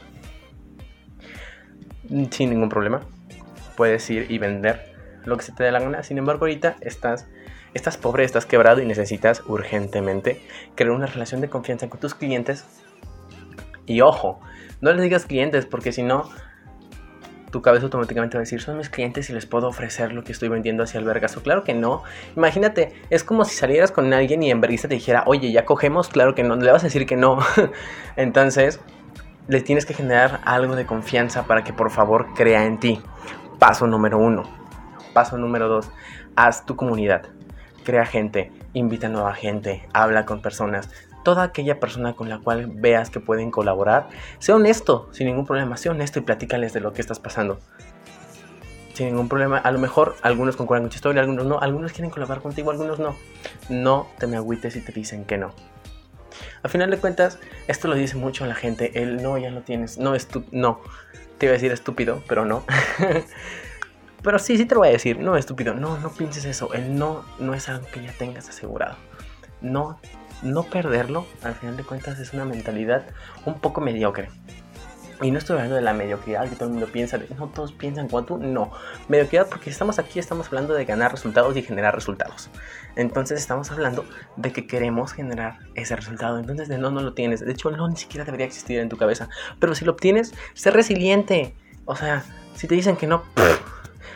sin 2.31 2.49
ningún 2.49 2.69
problema. 2.69 3.01
Puedes 3.77 4.09
ir 4.09 4.29
y 4.29 4.37
vender 4.39 4.93
lo 5.23 5.37
que 5.37 5.43
se 5.43 5.53
te 5.53 5.63
dé 5.63 5.71
la 5.71 5.79
gana. 5.79 6.03
Sin 6.03 6.17
embargo, 6.17 6.45
ahorita 6.45 6.75
estás 6.81 7.27
estás 7.73 7.97
pobre, 7.97 8.23
estás 8.23 8.45
quebrado 8.45 8.81
y 8.81 8.85
necesitas 8.85 9.43
urgentemente 9.45 10.41
crear 10.75 10.91
una 10.91 11.05
relación 11.05 11.39
de 11.39 11.49
confianza 11.49 11.89
con 11.89 11.99
tus 11.99 12.15
clientes. 12.15 12.65
Y 13.85 14.01
ojo, 14.01 14.39
no 14.81 14.91
les 14.91 15.01
digas 15.01 15.25
clientes 15.25 15.65
porque 15.65 15.91
si 15.91 16.03
no, 16.03 16.29
tu 17.51 17.61
cabeza 17.61 17.85
automáticamente 17.85 18.37
va 18.37 18.39
a 18.39 18.43
decir, 18.43 18.61
son 18.61 18.77
mis 18.77 18.89
clientes 18.89 19.29
y 19.29 19.33
les 19.33 19.45
puedo 19.45 19.67
ofrecer 19.67 20.13
lo 20.13 20.23
que 20.23 20.31
estoy 20.31 20.49
vendiendo 20.49 20.83
hacia 20.83 20.99
el 20.99 21.05
vergazo. 21.05 21.41
Claro 21.41 21.63
que 21.63 21.73
no. 21.73 22.03
Imagínate, 22.35 22.93
es 23.09 23.23
como 23.23 23.45
si 23.45 23.55
salieras 23.55 23.91
con 23.91 24.11
alguien 24.13 24.43
y 24.43 24.51
en 24.51 24.61
vergüenza 24.61 24.87
te 24.87 24.95
dijera, 24.95 25.23
oye, 25.25 25.51
ya 25.51 25.65
cogemos. 25.65 26.09
Claro 26.09 26.35
que 26.35 26.43
no, 26.43 26.55
le 26.55 26.71
vas 26.71 26.83
a 26.83 26.87
decir 26.87 27.05
que 27.05 27.15
no. 27.15 27.39
Entonces, 28.15 28.79
le 29.47 29.61
tienes 29.61 29.85
que 29.85 29.93
generar 29.93 30.41
algo 30.45 30.75
de 30.75 30.85
confianza 30.85 31.43
para 31.43 31.63
que 31.63 31.73
por 31.73 31.91
favor 31.91 32.33
crea 32.35 32.65
en 32.65 32.79
ti. 32.79 33.01
Paso 33.57 33.87
número 33.87 34.17
uno. 34.17 34.43
Paso 35.13 35.37
número 35.37 35.67
dos, 35.67 35.91
haz 36.35 36.65
tu 36.65 36.75
comunidad 36.75 37.23
crea 37.89 38.05
gente, 38.05 38.51
invita 38.73 39.07
a 39.07 39.09
nueva 39.09 39.33
gente, 39.33 39.87
habla 39.93 40.25
con 40.25 40.43
personas. 40.43 40.91
Toda 41.23 41.43
aquella 41.43 41.79
persona 41.79 42.15
con 42.15 42.29
la 42.29 42.39
cual 42.39 42.71
veas 42.73 43.09
que 43.09 43.19
pueden 43.19 43.51
colaborar, 43.51 44.09
sea 44.39 44.55
honesto, 44.55 45.09
sin 45.11 45.27
ningún 45.27 45.45
problema, 45.45 45.77
sea 45.77 45.91
honesto 45.91 46.19
y 46.19 46.21
platícales 46.21 46.73
de 46.73 46.79
lo 46.79 46.93
que 46.93 47.01
estás 47.01 47.19
pasando. 47.19 47.59
Sin 48.93 49.07
ningún 49.07 49.29
problema, 49.29 49.57
a 49.57 49.71
lo 49.71 49.79
mejor 49.79 50.15
algunos 50.21 50.55
concuerdan 50.55 50.83
con 50.83 50.89
tu 50.89 50.95
historia, 50.95 51.21
algunos 51.21 51.45
no, 51.45 51.59
algunos 51.59 51.91
quieren 51.91 52.09
colaborar 52.09 52.41
contigo, 52.41 52.71
algunos 52.71 52.99
no. 52.99 53.15
No 53.69 54.07
te 54.17 54.27
me 54.27 54.37
agüites 54.37 54.73
si 54.73 54.81
te 54.81 54.91
dicen 54.91 55.25
que 55.25 55.37
no. 55.37 55.53
Al 56.63 56.69
final 56.69 56.91
de 56.91 56.97
cuentas, 56.97 57.39
esto 57.67 57.87
lo 57.87 57.95
dice 57.95 58.15
mucho 58.15 58.45
la 58.45 58.55
gente, 58.55 59.01
el 59.01 59.21
no 59.21 59.37
ya 59.37 59.51
lo 59.51 59.61
tienes, 59.61 59.97
no, 59.97 60.15
es 60.15 60.27
no, 60.51 60.81
te 61.37 61.45
iba 61.45 61.51
a 61.51 61.53
decir 61.53 61.71
estúpido, 61.71 62.21
pero 62.27 62.45
no. 62.45 62.63
Pero 64.21 64.37
sí, 64.37 64.57
sí 64.57 64.65
te 64.65 64.75
lo 64.75 64.81
voy 64.81 64.89
a 64.89 64.91
decir, 64.91 65.17
no 65.17 65.37
estúpido, 65.37 65.73
no, 65.75 65.97
no 65.97 66.11
pienses 66.11 66.43
eso, 66.43 66.73
el 66.73 66.97
no 66.97 67.23
no 67.39 67.53
es 67.53 67.69
algo 67.69 67.87
que 67.87 68.03
ya 68.03 68.11
tengas 68.11 68.49
asegurado. 68.49 68.97
No, 69.61 69.97
no 70.41 70.63
perderlo, 70.63 71.25
al 71.43 71.55
final 71.55 71.77
de 71.77 71.83
cuentas, 71.83 72.19
es 72.19 72.33
una 72.33 72.45
mentalidad 72.45 73.05
un 73.45 73.59
poco 73.59 73.81
mediocre. 73.81 74.29
Y 75.21 75.31
no 75.31 75.37
estoy 75.37 75.55
hablando 75.55 75.75
de 75.75 75.81
la 75.81 75.91
mediocridad 75.91 76.47
que 76.47 76.55
todo 76.55 76.65
el 76.65 76.71
mundo 76.71 76.87
piensa, 76.87 77.17
de, 77.17 77.27
no 77.37 77.47
todos 77.47 77.73
piensan 77.73 78.07
como 78.07 78.23
tú, 78.23 78.37
no. 78.37 78.71
Mediocridad 79.09 79.49
porque 79.49 79.69
estamos 79.69 79.99
aquí, 79.99 80.17
estamos 80.17 80.47
hablando 80.47 80.73
de 80.73 80.85
ganar 80.85 81.11
resultados 81.11 81.57
y 81.57 81.61
generar 81.61 81.93
resultados. 81.93 82.49
Entonces 82.95 83.41
estamos 83.41 83.69
hablando 83.69 84.05
de 84.37 84.53
que 84.53 84.65
queremos 84.65 85.11
generar 85.11 85.59
ese 85.75 85.97
resultado. 85.97 86.39
Entonces 86.39 86.69
de 86.69 86.77
no, 86.77 86.89
no 86.89 87.01
lo 87.01 87.13
tienes. 87.13 87.41
De 87.41 87.51
hecho, 87.51 87.69
no 87.69 87.89
ni 87.89 87.97
siquiera 87.97 88.23
debería 88.23 88.45
existir 88.45 88.79
en 88.79 88.87
tu 88.87 88.95
cabeza. 88.95 89.27
Pero 89.59 89.75
si 89.75 89.83
lo 89.83 89.91
obtienes, 89.91 90.33
sé 90.53 90.71
resiliente. 90.71 91.53
O 91.83 91.97
sea, 91.97 92.23
si 92.55 92.67
te 92.67 92.75
dicen 92.75 92.95
que 92.95 93.07
no, 93.07 93.23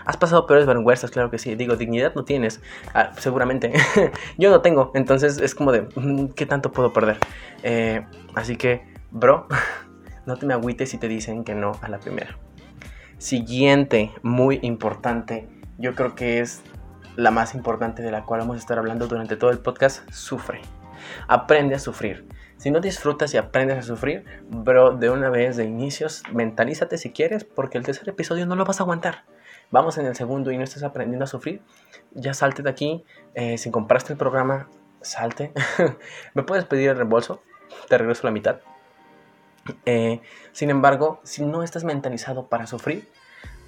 Has 0.06 0.18
pasado 0.18 0.46
peores 0.46 0.66
vergüenzas, 0.66 1.12
claro 1.12 1.30
que 1.30 1.38
sí. 1.38 1.56
Digo, 1.56 1.76
dignidad 1.76 2.14
no 2.16 2.26
tienes, 2.26 2.62
ah, 2.94 3.12
seguramente. 3.18 3.74
Yo 4.38 4.50
no 4.50 4.62
tengo, 4.62 4.92
entonces 4.96 5.38
es 5.38 5.56
como 5.56 5.72
de, 5.72 5.88
mm, 5.96 6.28
¿qué 6.36 6.46
tanto 6.46 6.72
puedo 6.72 6.92
perder? 6.92 7.18
Eh, 7.64 8.06
así 8.36 8.58
que, 8.58 8.84
bro, 9.12 9.48
no 10.26 10.38
te 10.38 10.46
me 10.46 10.54
agüites 10.54 10.90
si 10.90 10.98
te 10.98 11.08
dicen 11.08 11.44
que 11.44 11.56
no 11.56 11.74
a 11.82 11.90
la 11.90 12.00
primera. 12.00 12.38
Siguiente, 13.18 14.12
muy 14.22 14.60
importante, 14.62 15.48
yo 15.78 15.96
creo 15.96 16.16
que 16.16 16.40
es 16.40 16.62
la 17.16 17.32
más 17.32 17.56
importante 17.56 18.02
de 18.02 18.12
la 18.12 18.24
cual 18.24 18.42
vamos 18.42 18.58
a 18.58 18.60
estar 18.60 18.78
hablando 18.78 19.08
durante 19.08 19.38
todo 19.38 19.52
el 19.52 19.60
podcast, 19.60 20.10
sufre. 20.12 20.62
Aprende 21.28 21.76
a 21.76 21.80
sufrir. 21.80 22.28
Si 22.58 22.72
no 22.72 22.80
disfrutas 22.80 23.34
y 23.34 23.38
aprendes 23.38 23.78
a 23.78 23.82
sufrir, 23.82 24.26
bro, 24.50 24.96
de 24.96 25.10
una 25.10 25.30
vez 25.30 25.58
de 25.58 25.66
inicios, 25.66 26.24
mentalízate 26.34 26.98
si 26.98 27.12
quieres, 27.12 27.44
porque 27.44 27.78
el 27.78 27.86
tercer 27.86 28.10
episodio 28.10 28.46
no 28.46 28.56
lo 28.56 28.66
vas 28.66 28.80
a 28.80 28.84
aguantar 28.84 29.24
vamos 29.74 29.98
en 29.98 30.06
el 30.06 30.16
segundo 30.16 30.52
y 30.52 30.58
no 30.58 30.64
estás 30.64 30.84
aprendiendo 30.84 31.24
a 31.24 31.28
sufrir, 31.28 31.64
ya 32.12 32.36
salte 32.36 32.62
de 32.62 32.70
aquí. 32.70 33.04
Eh, 33.34 33.58
si 33.58 33.72
compraste 33.72 34.14
el 34.14 34.20
programa, 34.20 34.70
salte. 35.02 35.52
Me 36.36 36.44
puedes 36.44 36.66
pedir 36.66 36.92
el 36.92 36.96
reembolso, 36.96 37.42
te 37.90 37.98
regreso 37.98 38.22
la 38.24 38.32
mitad. 38.32 38.60
Eh, 39.88 40.22
sin 40.52 40.70
embargo, 40.70 41.22
si 41.24 41.44
no 41.44 41.64
estás 41.64 41.86
mentalizado 41.86 42.50
para 42.50 42.68
sufrir, 42.68 43.10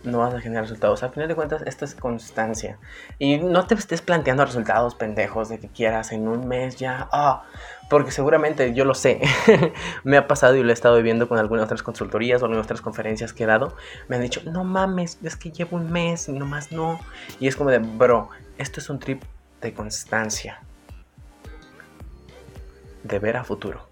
no 0.06 0.20
vas 0.20 0.34
a 0.34 0.40
generar 0.40 0.64
resultados. 0.64 1.04
Al 1.04 1.12
final 1.12 1.28
de 1.28 1.36
cuentas, 1.36 1.64
esto 1.66 1.86
es 1.86 1.96
constancia. 1.96 2.78
Y 3.20 3.38
no 3.38 3.66
te 3.68 3.76
estés 3.76 4.02
planteando 4.02 4.46
resultados 4.46 4.96
pendejos 4.96 5.50
de 5.50 5.60
que 5.60 5.68
quieras 5.68 6.12
en 6.12 6.28
un 6.28 6.48
mes 6.48 6.78
ya. 6.78 7.10
Ah, 7.12 7.44
porque 7.90 8.12
seguramente 8.12 8.74
yo 8.74 8.86
lo 8.86 8.94
sé. 8.94 9.22
me 10.04 10.18
ha 10.18 10.28
pasado 10.28 10.56
y 10.56 10.64
lo 10.64 10.70
he 10.70 10.74
estado 10.74 10.96
viviendo 10.98 11.28
con 11.28 11.38
algunas 11.38 11.66
otras 11.66 11.84
consultorías 11.84 12.42
o 12.42 12.46
algunas 12.46 12.66
otras 12.66 12.82
conferencias 12.82 13.34
que 13.34 13.44
he 13.44 13.48
dado. 13.48 13.76
Me 14.08 14.16
han 14.16 14.22
dicho, 14.22 14.42
no 14.46 14.64
mames, 14.64 15.20
es 15.24 15.36
que 15.36 15.52
llevo 15.52 15.78
un 15.78 15.92
mes 15.92 16.30
nomás 16.30 16.72
no. 16.72 17.00
Y 17.40 17.48
es 17.48 17.56
como 17.56 17.70
de, 17.70 17.80
bro, 17.80 18.30
esto 18.58 18.80
es 18.80 18.90
un 18.90 19.00
trip 19.00 19.24
de 19.62 19.74
constancia. 19.74 20.62
De 23.04 23.20
ver 23.20 23.38
a 23.38 23.44
futuro. 23.44 23.88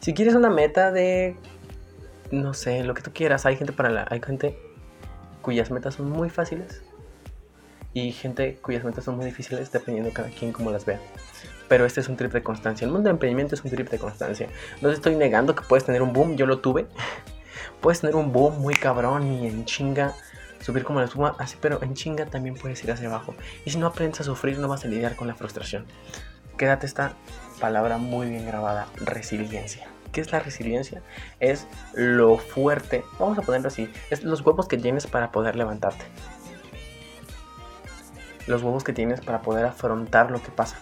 Si 0.00 0.12
quieres 0.12 0.34
una 0.34 0.50
meta 0.50 0.92
de 0.92 1.34
no 2.34 2.54
sé, 2.54 2.84
lo 2.84 2.94
que 2.94 3.02
tú 3.02 3.12
quieras, 3.12 3.46
hay 3.46 3.56
gente 3.56 3.72
para 3.72 3.90
la 3.90 4.06
hay 4.10 4.20
gente 4.20 4.58
cuyas 5.42 5.70
metas 5.70 5.94
son 5.94 6.10
muy 6.10 6.30
fáciles 6.30 6.82
y 7.92 8.12
gente 8.12 8.58
cuyas 8.60 8.84
metas 8.84 9.04
son 9.04 9.16
muy 9.16 9.26
difíciles 9.26 9.70
dependiendo 9.70 10.12
cada 10.12 10.28
quien 10.28 10.52
cómo 10.52 10.70
las 10.70 10.84
vea. 10.84 11.00
Pero 11.68 11.86
este 11.86 12.00
es 12.00 12.08
un 12.08 12.16
trip 12.16 12.32
de 12.32 12.42
constancia. 12.42 12.84
El 12.84 12.92
mundo 12.92 13.08
de 13.08 13.12
emprendimiento 13.12 13.54
es 13.54 13.64
un 13.64 13.70
trip 13.70 13.88
de 13.88 13.98
constancia. 13.98 14.48
No 14.82 14.88
te 14.88 14.96
estoy 14.96 15.14
negando 15.14 15.54
que 15.54 15.62
puedes 15.62 15.84
tener 15.84 16.02
un 16.02 16.12
boom, 16.12 16.36
yo 16.36 16.46
lo 16.46 16.58
tuve. 16.58 16.86
puedes 17.80 18.00
tener 18.00 18.16
un 18.16 18.32
boom 18.32 18.60
muy 18.60 18.74
cabrón 18.74 19.32
y 19.32 19.46
en 19.46 19.64
chinga 19.64 20.14
subir 20.60 20.82
como 20.82 20.98
la 20.98 21.06
espuma, 21.06 21.36
así, 21.38 21.56
pero 21.60 21.82
en 21.82 21.94
chinga 21.94 22.26
también 22.26 22.56
puedes 22.56 22.82
ir 22.82 22.90
hacia 22.90 23.08
abajo. 23.08 23.34
Y 23.64 23.70
si 23.70 23.78
no 23.78 23.86
aprendes 23.86 24.20
a 24.22 24.24
sufrir, 24.24 24.58
no 24.58 24.66
vas 24.66 24.84
a 24.84 24.88
lidiar 24.88 25.14
con 25.14 25.28
la 25.28 25.34
frustración. 25.34 25.86
Quédate 26.56 26.86
esta 26.86 27.14
palabra 27.60 27.98
muy 27.98 28.28
bien 28.28 28.46
grabada, 28.46 28.88
resiliencia. 28.96 29.93
¿Qué 30.14 30.20
es 30.20 30.30
la 30.30 30.38
resiliencia? 30.38 31.02
Es 31.40 31.66
lo 31.92 32.38
fuerte, 32.38 33.04
vamos 33.18 33.36
a 33.36 33.42
ponerlo 33.42 33.66
así, 33.66 33.92
es 34.10 34.22
los 34.22 34.42
huevos 34.42 34.68
que 34.68 34.78
tienes 34.78 35.08
para 35.08 35.32
poder 35.32 35.56
levantarte. 35.56 36.04
Los 38.46 38.62
huevos 38.62 38.84
que 38.84 38.92
tienes 38.92 39.20
para 39.20 39.42
poder 39.42 39.64
afrontar 39.66 40.30
lo 40.30 40.40
que 40.40 40.52
pasa. 40.52 40.78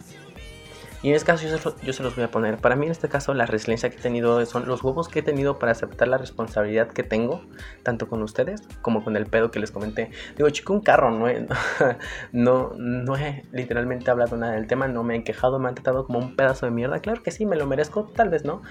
Y 1.02 1.08
en 1.08 1.16
este 1.16 1.26
caso 1.26 1.44
yo 1.82 1.92
se, 1.92 2.02
los 2.02 2.14
voy 2.14 2.24
a 2.24 2.30
poner. 2.30 2.58
Para 2.58 2.76
mí 2.76 2.86
en 2.86 2.92
este 2.92 3.08
caso 3.08 3.34
la 3.34 3.46
resiliencia 3.46 3.90
que 3.90 3.96
he 3.96 4.00
tenido 4.00 4.44
son 4.46 4.66
los 4.68 4.84
huevos 4.84 5.08
que 5.08 5.20
he 5.20 5.22
tenido 5.22 5.58
para 5.58 5.72
aceptar 5.72 6.06
la 6.06 6.18
responsabilidad 6.18 6.88
que 6.88 7.02
tengo, 7.02 7.42
tanto 7.82 8.08
con 8.08 8.22
ustedes 8.22 8.62
como 8.82 9.02
con 9.02 9.16
el 9.16 9.26
pedo 9.26 9.50
que 9.50 9.58
les 9.58 9.72
comenté. 9.72 10.10
Digo, 10.36 10.48
chico, 10.50 10.74
un 10.74 10.80
carro, 10.80 11.10
no 11.10 11.26
he, 11.26 11.46
no, 12.32 12.72
no 12.76 13.16
literalmente 13.50 14.10
hablado 14.10 14.36
nada 14.36 14.52
del 14.52 14.66
tema, 14.66 14.86
no 14.86 15.02
me 15.02 15.16
he 15.16 15.24
quejado, 15.24 15.58
me 15.58 15.68
han 15.68 15.74
tratado 15.74 16.06
como 16.06 16.18
un 16.20 16.36
pedazo 16.36 16.66
de 16.66 16.72
mierda. 16.72 17.00
Claro 17.00 17.22
que 17.22 17.32
sí, 17.32 17.46
me 17.46 17.56
lo 17.56 17.66
merezco, 17.66 18.04
tal 18.04 18.28
vez 18.28 18.44
no. 18.44 18.62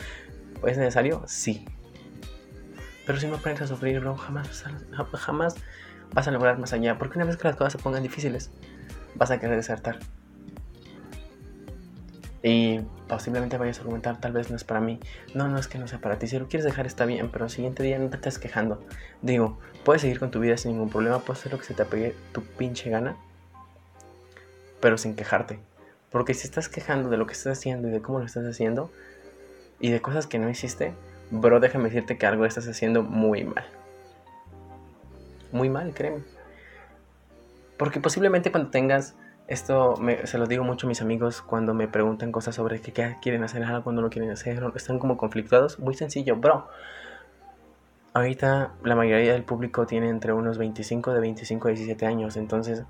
¿Es 0.66 0.78
necesario? 0.78 1.24
Sí. 1.28 1.66
Pero 3.06 3.20
si 3.20 3.28
no 3.28 3.36
aprendes 3.36 3.64
a 3.64 3.68
sufrir, 3.68 4.00
bro, 4.00 4.16
jamás, 4.16 4.64
jamás 5.14 5.56
vas 6.14 6.28
a 6.28 6.32
lograr 6.32 6.60
más 6.60 6.74
allá. 6.74 6.98
Porque 6.98 7.18
una 7.18 7.26
vez 7.26 7.38
que 7.38 7.48
las 7.48 7.56
cosas 7.56 7.74
se 7.74 7.80
pongan 7.80 8.04
difíciles, 8.04 8.52
vas 9.16 9.32
a 9.32 9.40
querer 9.40 9.56
desertar. 9.56 10.00
Y 12.44 12.80
posiblemente 13.08 13.58
vayas 13.58 13.78
a 13.78 13.82
argumentar, 13.82 14.20
tal 14.20 14.32
vez 14.32 14.50
no 14.50 14.56
es 14.56 14.64
para 14.64 14.80
mí. 14.80 15.00
No, 15.36 15.48
no 15.48 15.58
es 15.60 15.68
que 15.68 15.78
no 15.78 15.88
sea 15.88 16.00
para 16.00 16.18
ti. 16.18 16.28
Si 16.28 16.40
lo 16.40 16.48
quieres 16.48 16.66
dejar 16.66 16.88
está 16.88 17.06
bien, 17.06 17.30
pero 17.32 17.46
el 17.46 17.52
siguiente 17.52 17.84
día 17.84 18.00
no 18.00 18.10
te 18.10 18.16
estés 18.16 18.40
quejando. 18.40 18.84
Digo, 19.22 19.60
puedes 19.84 20.02
seguir 20.02 20.20
con 20.20 20.32
tu 20.32 20.40
vida 20.40 20.58
sin 20.58 20.72
ningún 20.72 20.90
problema, 20.90 21.20
puedes 21.20 21.42
hacer 21.42 21.52
lo 21.52 21.60
que 21.60 21.66
se 21.66 21.74
te 21.74 21.84
apegue 21.84 22.16
tu 22.32 22.42
pinche 22.44 22.90
gana, 22.90 23.16
pero 24.80 24.98
sin 24.98 25.16
quejarte. 25.16 25.60
Porque 26.10 26.34
si 26.34 26.48
estás 26.48 26.68
quejando 26.68 27.10
de 27.10 27.18
lo 27.18 27.28
que 27.28 27.34
estás 27.34 27.60
haciendo 27.60 27.88
y 27.88 27.92
de 27.92 28.02
cómo 28.02 28.20
lo 28.20 28.26
estás 28.26 28.46
haciendo, 28.46 28.92
y 29.82 29.92
de 29.92 30.02
cosas 30.02 30.28
que 30.28 30.40
no 30.40 30.50
hiciste, 30.50 30.94
bro, 31.32 31.60
déjame 31.60 31.86
decirte 31.86 32.18
que 32.18 32.26
algo 32.26 32.46
estás 32.46 32.68
haciendo 32.68 33.04
muy 33.04 33.44
mal. 33.44 33.66
Muy 35.52 35.70
mal, 35.70 35.94
créeme. 35.94 36.24
Porque 37.78 38.00
posiblemente 38.00 38.52
cuando 38.52 38.70
tengas 38.70 39.16
esto, 39.48 39.96
se 40.24 40.38
lo 40.38 40.46
digo 40.46 40.64
mucho 40.64 40.88
a 40.88 40.90
mis 40.90 41.02
amigos 41.02 41.42
cuando 41.42 41.74
me 41.74 41.88
preguntan 41.88 42.32
cosas 42.32 42.56
sobre 42.56 42.80
qué, 42.80 43.18
quieren 43.22 43.44
hacer, 43.44 43.64
algo, 43.64 43.84
cuando 43.84 44.02
no 44.02 44.10
quieren 44.10 44.32
hacer, 44.32 44.64
están 44.76 45.00
como 45.00 45.18
conflictuados. 45.18 45.80
Muy 45.80 45.96
sencillo, 45.96 46.38
bro. 46.38 46.68
Ahorita 48.14 48.74
la 48.84 48.96
mayoría 48.96 49.34
del 49.34 49.44
público 49.44 49.86
tiene 49.88 50.10
entre 50.10 50.32
unos 50.32 50.58
25, 50.58 51.14
de 51.14 51.20
25 51.22 51.68
a 51.68 51.72
17 51.72 52.06
años, 52.06 52.38
entonces 52.38 52.84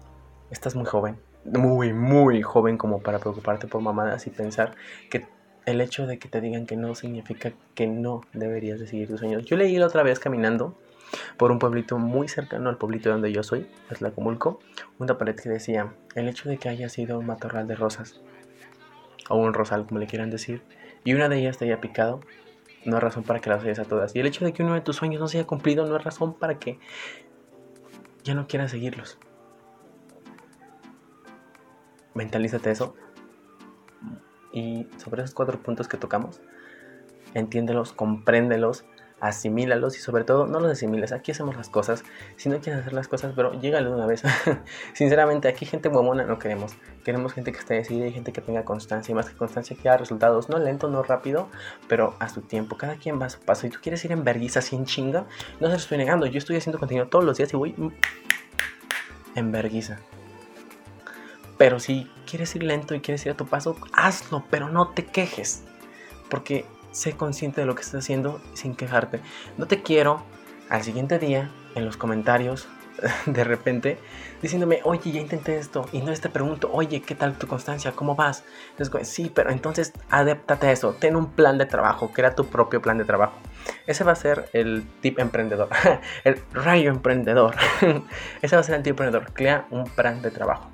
estás 0.50 0.75
muy 0.75 0.86
joven. 0.86 1.17
Muy, 1.45 1.93
muy 1.93 2.41
joven 2.41 2.77
como 2.77 3.00
para 3.01 3.19
preocuparte 3.19 3.67
por 3.67 3.81
mamadas 3.81 4.27
y 4.27 4.29
pensar 4.29 4.75
que 5.10 5.25
el 5.65 5.82
hecho 5.82 6.08
de 6.08 6.20
que 6.20 6.27
te 6.27 6.41
digan 6.41 6.65
que 6.65 6.75
no 6.75 6.96
significa 6.96 7.53
que 7.75 7.88
no 7.88 8.22
deberías 8.34 8.80
de 8.80 8.88
seguir 8.88 9.08
tus 9.08 9.20
sueños. 9.20 9.46
Yo 9.46 9.58
leí 9.58 9.77
la 9.77 9.88
otra 9.88 10.03
vez 10.03 10.20
caminando 10.20 10.77
por 11.38 11.51
un 11.51 11.60
pueblito 11.60 11.98
muy 11.98 12.27
cercano 12.27 12.70
al 12.70 12.77
pueblito 12.77 13.10
donde 13.10 13.32
yo 13.32 13.44
soy, 13.44 13.68
Comulco, 14.15 14.60
una 14.98 15.18
pared 15.18 15.36
que 15.36 15.50
decía, 15.50 15.94
el 16.15 16.27
hecho 16.27 16.50
de 16.50 16.58
que 16.58 16.70
haya 16.70 16.89
sido 16.89 17.20
un 17.20 17.25
matorral 17.25 17.68
de 17.68 17.75
rosas, 17.75 18.22
o 19.30 19.36
un 19.36 19.53
rosal 19.53 19.86
como 19.86 20.00
le 20.00 20.08
quieran 20.08 20.30
decir, 20.30 20.62
y 21.03 21.13
una 21.13 21.30
de 21.30 21.39
ellas 21.39 21.58
te 21.58 21.65
haya 21.65 21.82
picado, 21.82 22.22
no 22.86 22.98
es 22.98 23.03
razón 23.03 23.24
para 23.24 23.39
que 23.39 23.50
las 23.50 23.63
oyes 23.63 23.80
a 23.80 23.86
todas. 23.86 24.15
Y 24.15 24.20
el 24.20 24.25
hecho 24.25 24.46
de 24.46 24.53
que 24.53 24.63
uno 24.63 24.74
de 24.74 24.82
tus 24.82 24.96
sueños 24.96 25.20
no 25.22 25.27
se 25.27 25.38
haya 25.38 25.48
cumplido 25.48 25.86
no 25.86 25.96
es 25.96 26.03
razón 26.03 26.34
para 26.34 26.58
que 26.58 26.80
ya 28.24 28.34
no 28.34 28.48
quieras 28.48 28.72
seguirlos. 28.72 29.18
Mentalízate 32.13 32.72
eso 32.72 32.96
y 34.51 34.88
sobre 34.98 35.24
esos 35.24 35.34
cuatro 35.34 35.62
puntos 35.62 35.88
que 35.88 35.98
tocamos, 35.98 36.41
entiéndelos, 37.34 37.93
compréndelos, 37.93 38.86
asimílalos 39.22 39.96
y 39.96 40.00
sobre 40.00 40.24
todo 40.24 40.48
no 40.48 40.60
los 40.60 40.72
asimiles. 40.72 41.12
Aquí 41.13 41.31
hacemos 41.31 41.55
las 41.55 41.70
cosas. 41.70 42.03
Si 42.36 42.50
no 42.50 42.60
quieres 42.60 42.81
hacer 42.81 42.93
las 42.93 43.08
cosas, 43.08 43.34
pero 43.36 43.53
llégale 43.53 43.88
de 43.88 43.96
una 43.96 44.08
vez. 44.08 44.24
Sinceramente, 44.93 45.48
aquí 45.48 45.65
gente 45.65 45.88
huevona 45.88 46.24
no 46.25 46.39
queremos. 46.39 46.74
Queremos 47.05 47.31
gente 47.34 47.51
que 47.51 47.60
esté 47.60 47.75
decidida 47.75 48.08
y 48.08 48.12
gente 48.12 48.34
que 48.34 48.41
tenga 48.41 48.65
constancia. 48.65 49.12
Y 49.12 49.15
más 49.15 49.29
que 49.29 49.38
constancia, 49.38 49.77
que 49.79 49.88
haga 49.88 50.00
resultados. 50.00 50.50
No 50.50 50.58
lento, 50.58 50.89
no 50.89 51.03
rápido, 51.03 51.48
pero 51.88 52.15
a 52.20 52.27
su 52.27 52.41
tiempo. 52.41 52.77
Cada 52.77 52.96
quien 52.96 53.22
va 53.22 53.27
a 53.27 53.29
su 53.29 53.39
paso. 53.39 53.67
Y 53.67 53.70
tú 53.70 53.79
quieres 53.81 54.03
ir 54.03 54.12
en 54.12 54.24
vergüenza 54.24 54.60
en 54.75 54.86
chinga, 54.86 55.27
no 55.60 55.67
se 55.67 55.74
lo 55.74 55.77
estoy 55.77 55.98
negando. 56.00 56.25
Yo 56.25 56.39
estoy 56.39 56.58
haciendo 56.58 56.79
contenido 56.79 57.08
todos 57.08 57.24
los 57.24 57.38
días 57.38 57.53
y 57.53 57.58
voy 57.58 57.75
en 59.36 59.51
vergüenza. 59.51 60.00
Pero 61.62 61.80
si 61.80 62.10
quieres 62.25 62.56
ir 62.56 62.63
lento 62.63 62.96
y 62.96 63.01
quieres 63.01 63.24
ir 63.27 63.34
a 63.34 63.38
tu 63.38 63.46
paso, 63.46 63.77
hazlo, 63.94 64.44
pero 64.50 64.70
no 64.70 64.88
te 64.88 65.06
quejes. 65.06 65.62
Porque 66.27 66.65
sé 66.89 67.12
consciente 67.12 67.62
de 67.62 67.68
lo 67.68 67.75
que 67.75 67.84
estás 67.84 68.03
haciendo 68.03 68.41
sin 68.56 68.74
quejarte. 68.74 69.20
No 69.60 69.68
te 69.68 69.84
quiero 69.84 70.24
al 70.70 70.82
siguiente 70.82 71.20
día 71.20 71.51
en 71.75 71.86
los 71.86 71.98
comentarios 71.98 72.68
de 73.27 73.44
repente 73.44 74.00
diciéndome, 74.41 74.80
oye, 74.86 75.12
ya 75.12 75.22
intenté 75.22 75.56
esto. 75.56 75.88
Y 75.91 76.01
no 76.01 76.12
te 76.12 76.30
pregunto, 76.30 76.68
oye, 76.74 77.03
¿qué 77.03 77.13
tal 77.13 77.38
tu 77.38 77.46
constancia? 77.46 77.91
¿Cómo 77.91 78.15
vas? 78.15 78.44
Entonces, 78.72 79.08
sí, 79.08 79.32
pero 79.32 79.51
entonces 79.51 79.94
adéptate 80.10 80.65
a 80.65 80.72
eso. 80.72 80.96
Ten 81.00 81.15
un 81.15 81.30
plan 81.30 81.60
de 81.60 81.68
trabajo, 81.68 82.10
crea 82.12 82.34
tu 82.34 82.48
propio 82.48 82.82
plan 82.82 82.98
de 82.98 83.06
trabajo. 83.06 83.38
Ese 83.86 84.03
va 84.03 84.13
a 84.13 84.15
ser 84.15 84.50
el 84.53 84.84
tip 85.01 85.20
emprendedor, 85.20 85.70
el 86.24 86.41
rayo 86.53 86.89
emprendedor. 86.89 87.56
Ese 88.41 88.56
va 88.56 88.62
a 88.62 88.63
ser 88.63 88.77
el 88.77 88.82
tip 88.82 88.94
emprendedor. 88.94 89.32
Crea 89.32 89.68
un 89.70 89.84
plan 89.84 90.24
de 90.24 90.32
trabajo 90.32 90.72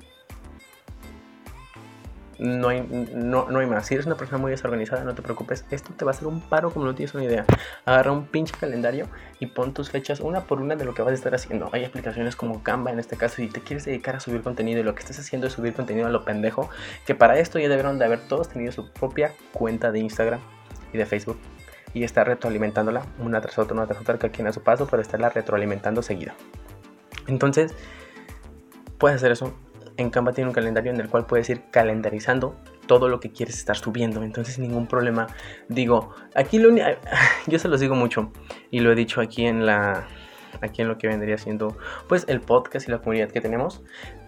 no 2.38 2.68
hay, 2.68 2.82
no, 3.14 3.46
hay 3.58 3.66
más. 3.66 3.86
Si 3.86 3.94
eres 3.94 4.06
una 4.06 4.16
persona 4.16 4.38
muy 4.38 4.50
desorganizada, 4.50 5.02
no 5.02 5.14
te 5.14 5.22
preocupes. 5.22 5.64
Esto 5.70 5.92
te 5.96 6.04
va 6.04 6.12
a 6.12 6.14
hacer 6.14 6.28
un 6.28 6.40
paro 6.40 6.70
como 6.70 6.86
no 6.86 6.94
tienes 6.94 7.14
una 7.14 7.24
idea. 7.24 7.44
Agarra 7.84 8.12
un 8.12 8.26
pinche 8.26 8.54
calendario 8.58 9.08
y 9.40 9.46
pon 9.46 9.74
tus 9.74 9.90
fechas 9.90 10.20
una 10.20 10.42
por 10.42 10.60
una 10.60 10.76
de 10.76 10.84
lo 10.84 10.94
que 10.94 11.02
vas 11.02 11.12
a 11.12 11.14
estar 11.14 11.34
haciendo. 11.34 11.68
Hay 11.72 11.84
aplicaciones 11.84 12.36
como 12.36 12.62
Canva 12.62 12.92
en 12.92 13.00
este 13.00 13.16
caso. 13.16 13.42
Y 13.42 13.48
te 13.48 13.60
quieres 13.60 13.84
dedicar 13.84 14.16
a 14.16 14.20
subir 14.20 14.42
contenido 14.42 14.80
y 14.80 14.82
lo 14.84 14.94
que 14.94 15.00
estás 15.00 15.18
haciendo 15.18 15.48
es 15.48 15.52
subir 15.52 15.74
contenido 15.74 16.06
a 16.06 16.10
lo 16.10 16.24
pendejo. 16.24 16.70
Que 17.06 17.14
para 17.14 17.38
esto 17.38 17.58
ya 17.58 17.68
debieron 17.68 17.98
de 17.98 18.04
haber 18.04 18.20
todos 18.28 18.48
tenido 18.48 18.70
su 18.70 18.88
propia 18.92 19.32
cuenta 19.52 19.90
de 19.90 19.98
Instagram 19.98 20.40
y 20.92 20.98
de 20.98 21.06
Facebook. 21.06 21.38
Y 21.92 22.04
estar 22.04 22.26
retroalimentándola 22.26 23.04
una 23.18 23.40
tras 23.40 23.58
otra, 23.58 23.74
una 23.74 23.86
tras 23.86 24.00
otra, 24.00 24.18
que 24.18 24.30
quien 24.30 24.46
a 24.46 24.52
su 24.52 24.62
paso, 24.62 24.86
pero 24.86 25.02
estarla 25.02 25.30
retroalimentando 25.30 26.02
seguido. 26.02 26.34
Entonces, 27.26 27.74
puedes 28.98 29.16
hacer 29.16 29.32
eso 29.32 29.54
en 29.98 30.10
Canva 30.10 30.32
tiene 30.32 30.48
un 30.48 30.54
calendario 30.54 30.92
en 30.92 31.00
el 31.00 31.08
cual 31.08 31.26
puedes 31.26 31.50
ir 31.50 31.64
calendarizando 31.70 32.56
todo 32.86 33.08
lo 33.08 33.20
que 33.20 33.30
quieres 33.30 33.58
estar 33.58 33.76
subiendo. 33.76 34.22
Entonces, 34.22 34.58
ningún 34.58 34.86
problema. 34.86 35.26
Digo, 35.68 36.14
aquí 36.34 36.58
lo 36.58 36.74
yo 37.46 37.58
se 37.58 37.68
los 37.68 37.80
digo 37.80 37.94
mucho 37.94 38.32
y 38.70 38.80
lo 38.80 38.92
he 38.92 38.94
dicho 38.94 39.20
aquí 39.20 39.44
en 39.44 39.66
la 39.66 40.06
aquí 40.62 40.82
en 40.82 40.88
lo 40.88 40.98
que 40.98 41.06
vendría 41.06 41.36
siendo 41.36 41.76
pues 42.08 42.24
el 42.26 42.40
podcast 42.40 42.88
y 42.88 42.90
la 42.90 42.98
comunidad 42.98 43.30
que 43.30 43.40
tenemos. 43.40 43.82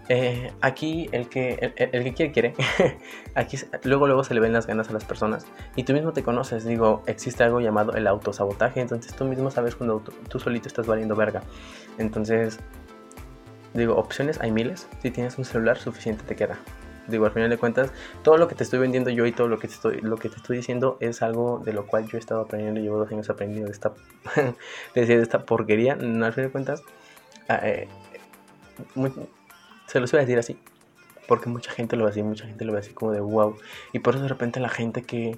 Eh, 0.09 0.51
aquí 0.59 1.07
el 1.13 1.29
que 1.29 1.73
el, 1.77 2.03
que 2.03 2.13
quiere 2.13 2.31
quiere. 2.31 2.53
aquí 3.35 3.57
luego 3.83 4.07
luego 4.07 4.25
se 4.25 4.33
le 4.33 4.41
ven 4.41 4.51
las 4.51 4.67
ganas 4.67 4.89
a 4.89 4.93
las 4.93 5.05
personas 5.05 5.45
y 5.77 5.83
tú 5.83 5.93
mismo 5.93 6.11
te 6.11 6.21
conoces. 6.21 6.65
Digo, 6.65 7.01
existe 7.07 7.43
algo 7.43 7.61
llamado 7.61 7.93
el 7.93 8.07
autosabotaje. 8.07 8.81
Entonces 8.81 9.15
tú 9.15 9.23
mismo 9.23 9.51
sabes 9.51 9.75
cuando 9.75 10.01
tú 10.01 10.39
solito 10.39 10.67
estás 10.67 10.85
valiendo 10.85 11.15
verga. 11.15 11.43
Entonces 11.97 12.59
Digo, 13.73 13.95
opciones 13.95 14.39
hay 14.41 14.51
miles. 14.51 14.87
Si 15.01 15.11
tienes 15.11 15.37
un 15.37 15.45
celular, 15.45 15.77
suficiente 15.77 16.23
te 16.25 16.35
queda. 16.35 16.59
Digo, 17.07 17.25
al 17.25 17.31
final 17.31 17.49
de 17.49 17.57
cuentas, 17.57 17.91
todo 18.23 18.37
lo 18.37 18.47
que 18.47 18.55
te 18.55 18.63
estoy 18.63 18.79
vendiendo 18.79 19.09
yo 19.09 19.25
y 19.25 19.31
todo 19.31 19.47
lo 19.47 19.59
que 19.59 19.67
te 19.67 19.73
estoy, 19.73 20.01
lo 20.01 20.17
que 20.17 20.29
te 20.29 20.35
estoy 20.35 20.57
diciendo 20.57 20.97
es 20.99 21.21
algo 21.21 21.59
de 21.59 21.73
lo 21.73 21.87
cual 21.87 22.07
yo 22.07 22.17
he 22.17 22.19
estado 22.19 22.41
aprendiendo. 22.41 22.79
Llevo 22.79 22.97
dos 22.97 23.11
años 23.11 23.29
aprendiendo 23.29 23.67
de 23.67 23.73
esta, 23.73 23.93
de 24.95 25.21
esta 25.21 25.45
porquería. 25.45 25.95
No, 25.95 26.25
al 26.25 26.33
final 26.33 26.49
de 26.49 26.51
cuentas, 26.51 26.83
ah, 27.47 27.59
eh, 27.63 27.87
se 29.87 29.99
los 29.99 30.11
voy 30.11 30.19
a 30.19 30.21
decir 30.21 30.37
así, 30.37 30.57
porque 31.27 31.49
mucha 31.49 31.71
gente 31.71 31.95
lo 31.95 32.05
ve 32.05 32.11
así, 32.11 32.23
mucha 32.23 32.45
gente 32.45 32.65
lo 32.65 32.73
ve 32.73 32.79
así 32.79 32.93
como 32.93 33.11
de 33.11 33.19
wow. 33.19 33.57
Y 33.93 33.99
por 33.99 34.15
eso 34.15 34.23
de 34.23 34.29
repente 34.29 34.59
la 34.59 34.69
gente 34.69 35.03
que, 35.03 35.37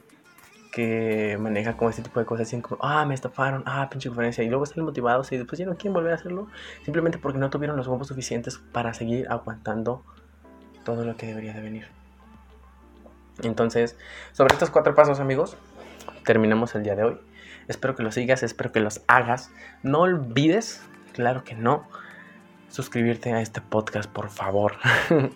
que 0.73 1.37
maneja 1.39 1.77
como 1.77 1.91
este 1.91 2.01
tipo 2.01 2.19
de 2.19 2.25
cosas, 2.25 2.47
dicen 2.47 2.61
como, 2.61 2.83
ah, 2.83 3.05
me 3.05 3.13
estafaron, 3.13 3.61
ah, 3.67 3.87
pinche 3.91 4.09
conferencia, 4.09 4.43
y 4.43 4.49
luego 4.49 4.65
salen 4.65 4.85
motivados 4.85 5.31
y 5.31 5.37
después 5.37 5.59
ya 5.59 5.67
no 5.67 5.75
quieren 5.75 5.93
volver 5.93 6.13
a 6.13 6.15
hacerlo, 6.15 6.47
simplemente 6.83 7.19
porque 7.19 7.37
no 7.37 7.51
tuvieron 7.51 7.77
los 7.77 7.87
huevos 7.87 8.07
suficientes 8.07 8.57
para 8.71 8.95
seguir 8.95 9.27
aguantando 9.29 10.03
todo 10.83 11.05
lo 11.05 11.15
que 11.15 11.27
debería 11.27 11.53
de 11.53 11.61
venir. 11.61 11.87
Entonces, 13.43 13.97
sobre 14.31 14.55
estos 14.55 14.71
cuatro 14.71 14.95
pasos, 14.95 15.19
amigos, 15.19 15.57
terminamos 16.25 16.73
el 16.73 16.81
día 16.81 16.95
de 16.95 17.03
hoy. 17.03 17.19
Espero 17.67 17.95
que 17.95 18.01
los 18.01 18.15
sigas, 18.15 18.41
espero 18.41 18.71
que 18.71 18.79
los 18.79 19.01
hagas. 19.07 19.51
No 19.83 20.01
olvides, 20.01 20.81
claro 21.13 21.43
que 21.43 21.53
no, 21.53 21.87
suscribirte 22.73 23.31
a 23.31 23.39
este 23.39 23.61
podcast, 23.61 24.09
por 24.09 24.29
favor. 24.29 24.73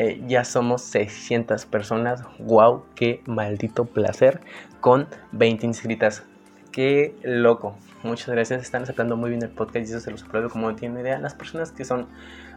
Eh, 0.00 0.22
ya 0.28 0.44
somos 0.44 0.82
600 0.82 1.66
personas. 1.66 2.22
¡Wow! 2.38 2.84
¡Qué 2.94 3.20
maldito 3.26 3.84
placer! 3.84 4.40
Con 4.80 5.08
20 5.32 5.66
inscritas. 5.66 6.22
¡Qué 6.70 7.16
loco! 7.24 7.76
Muchas 8.04 8.28
gracias. 8.28 8.62
Están 8.62 8.84
aceptando 8.84 9.16
muy 9.16 9.30
bien 9.30 9.42
el 9.42 9.48
podcast 9.48 9.88
y 9.88 9.90
eso 9.90 9.98
se 9.98 10.12
los 10.12 10.22
aplaudo 10.22 10.50
como 10.50 10.70
no 10.70 10.76
tienen 10.76 11.00
idea. 11.00 11.18
Las 11.18 11.34
personas 11.34 11.72
que 11.72 11.84
son 11.84 12.06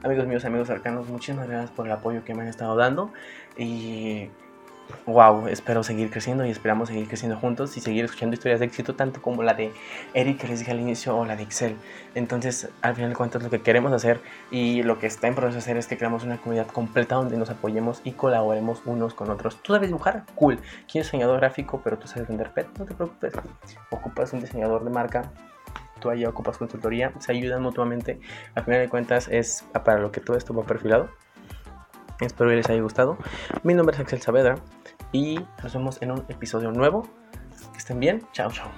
amigos 0.04 0.28
míos, 0.28 0.46
amigos 0.46 0.68
cercanos, 0.68 1.10
muchísimas 1.10 1.50
gracias 1.50 1.72
por 1.72 1.88
el 1.88 1.94
apoyo 1.94 2.24
que 2.24 2.36
me 2.36 2.44
han 2.44 2.48
estado 2.48 2.76
dando. 2.76 3.12
Y 3.58 4.30
wow, 5.06 5.48
espero 5.48 5.84
seguir 5.84 6.10
creciendo 6.10 6.46
y 6.46 6.50
esperamos 6.50 6.90
seguir 6.90 7.08
creciendo 7.08 7.38
juntos 7.38 7.78
y 7.78 7.82
seguir 7.82 8.06
escuchando 8.06 8.34
historias 8.34 8.60
de 8.60 8.66
éxito, 8.66 8.96
tanto 8.96 9.22
como 9.22 9.44
la 9.44 9.54
de 9.54 9.72
Eric 10.14 10.40
que 10.42 10.48
les 10.48 10.60
dije 10.60 10.72
al 10.72 10.80
inicio 10.80 11.18
o 11.18 11.26
la 11.26 11.36
de 11.36 11.44
Excel. 11.44 11.76
Entonces, 12.16 12.70
al 12.82 12.96
final 12.96 13.10
de 13.10 13.16
cuentas, 13.16 13.44
lo 13.44 13.50
que 13.50 13.62
queremos 13.62 13.92
hacer 13.92 14.22
y 14.50 14.84
lo 14.84 15.00
que 15.00 15.08
está 15.08 15.28
en 15.28 15.36
proceso 15.36 15.56
de 15.56 15.60
hacer 15.60 15.78
es 15.78 15.88
que 15.88 15.98
creamos 15.98 16.24
una 16.24 16.38
comunidad 16.38 16.68
completa 16.68 17.16
donde 17.16 17.38
nos 17.38 17.50
apoyemos 17.50 18.02
y 18.04 18.12
colaboremos 18.12 18.82
unos 18.86 19.14
con 19.14 19.30
otros. 19.30 19.62
¿Tú 19.62 19.74
sabes 19.74 19.90
dibujar? 19.90 20.24
Cool. 20.36 20.60
¿Quieres 20.92 21.08
diseñador 21.08 21.40
gráfico, 21.40 21.82
pero 21.84 21.98
tú 21.98 22.08
sabes 22.08 22.28
vender 22.28 22.52
pet? 22.52 22.68
No 22.78 22.86
te 22.86 22.94
preocupes. 22.94 23.34
Ocupas 23.90 24.34
un 24.34 24.42
diseñador 24.42 24.84
de 24.84 24.90
marca 24.90 25.32
tú 26.02 26.10
allá 26.10 26.28
ocupas 26.28 26.58
consultoría, 26.58 27.14
se 27.20 27.32
ayudan 27.32 27.62
mutuamente. 27.62 28.20
Al 28.56 28.66
final 28.66 28.82
de 28.82 28.90
cuentas 28.90 29.30
es 29.30 29.64
para 29.72 30.00
lo 30.00 30.12
que 30.12 30.20
todo 30.20 30.36
esto 30.36 30.54
va 30.54 30.64
perfilado. 30.64 31.10
Espero 32.20 32.50
que 32.50 32.58
les 32.58 32.70
haya 32.70 32.82
gustado. 32.82 33.18
Mi 33.64 33.74
nombre 33.74 33.96
es 33.96 34.02
Axel 34.02 34.22
Saavedra 34.22 34.56
y 35.12 35.39
nos 35.62 35.74
vemos 35.74 36.01
en 36.01 36.12
un 36.12 36.25
episodio 36.30 36.72
nuevo. 36.72 37.08
Que 37.72 37.77
estén 37.77 38.00
bien. 38.00 38.22
Chao, 38.34 38.51
chao. 38.51 38.72